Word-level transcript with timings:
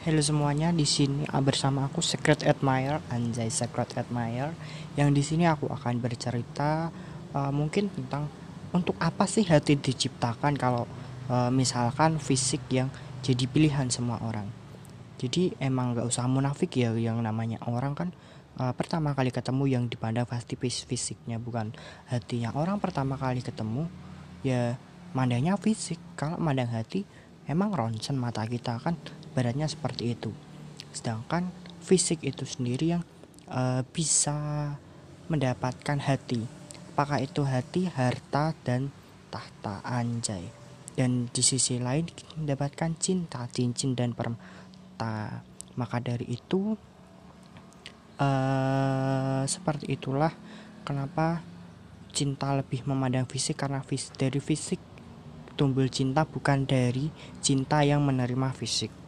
Halo 0.00 0.24
semuanya, 0.24 0.72
di 0.72 0.88
sini 0.88 1.28
bersama 1.44 1.84
aku 1.84 2.00
Secret 2.00 2.48
Admirer, 2.48 3.04
Anjay 3.12 3.52
Secret 3.52 3.92
Admirer. 4.00 4.56
Yang 4.96 5.08
di 5.12 5.20
sini 5.20 5.44
aku 5.44 5.68
akan 5.68 6.00
bercerita 6.00 6.88
uh, 7.36 7.52
mungkin 7.52 7.92
tentang 7.92 8.32
untuk 8.72 8.96
apa 8.96 9.28
sih 9.28 9.44
hati 9.44 9.76
diciptakan 9.76 10.56
kalau 10.56 10.88
uh, 11.28 11.52
misalkan 11.52 12.16
fisik 12.16 12.64
yang 12.72 12.88
jadi 13.20 13.44
pilihan 13.44 13.92
semua 13.92 14.16
orang. 14.24 14.48
Jadi 15.20 15.52
emang 15.60 15.92
gak 15.92 16.08
usah 16.08 16.24
munafik 16.24 16.80
ya 16.80 16.96
yang 16.96 17.20
namanya 17.20 17.60
orang 17.68 17.92
kan 17.92 18.08
uh, 18.56 18.72
pertama 18.72 19.12
kali 19.12 19.28
ketemu 19.28 19.68
yang 19.68 19.84
dipandang 19.84 20.24
pasti 20.24 20.56
fisiknya 20.56 21.36
bukan 21.36 21.76
hatinya. 22.08 22.56
Orang 22.56 22.80
pertama 22.80 23.20
kali 23.20 23.44
ketemu 23.44 23.84
ya 24.40 24.80
mandangnya 25.12 25.60
fisik. 25.60 26.00
Kalau 26.16 26.40
mandang 26.40 26.72
hati 26.72 27.04
emang 27.50 27.74
ronsen 27.74 28.14
mata 28.14 28.46
kita 28.46 28.78
kan 28.78 28.94
baratnya 29.34 29.66
seperti 29.66 30.14
itu. 30.14 30.30
Sedangkan 30.94 31.50
fisik 31.82 32.22
itu 32.22 32.46
sendiri 32.46 32.94
yang 32.94 33.02
uh, 33.50 33.82
bisa 33.90 34.72
mendapatkan 35.26 35.98
hati. 35.98 36.46
Apakah 36.94 37.18
itu 37.18 37.42
hati 37.42 37.90
harta 37.90 38.54
dan 38.62 38.94
tahta 39.34 39.82
anjay. 39.82 40.46
Dan 40.94 41.30
di 41.30 41.42
sisi 41.42 41.82
lain 41.82 42.06
mendapatkan 42.38 42.94
cinta 42.98 43.46
cincin 43.50 43.98
dan 43.98 44.14
permata. 44.14 45.42
Maka 45.78 46.02
dari 46.02 46.26
itu 46.28 46.74
uh, 48.20 49.42
seperti 49.46 49.96
itulah 49.96 50.34
kenapa 50.82 51.40
cinta 52.10 52.52
lebih 52.58 52.82
memandang 52.84 53.24
fisik 53.24 53.62
karena 53.62 53.80
fis 53.86 54.10
dari 54.18 54.42
fisik 54.42 54.82
tumbuh 55.56 55.88
cinta 55.90 56.26
bukan 56.28 56.68
dari 56.68 57.08
cinta 57.40 57.82
yang 57.82 58.04
menerima 58.04 58.52
fisik 58.54 58.99